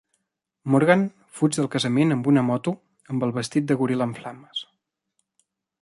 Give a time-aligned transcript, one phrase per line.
[0.75, 1.03] Morgan
[1.41, 2.73] fuig del casament amb una moto
[3.15, 4.65] amb el vestit de goril·la en flames.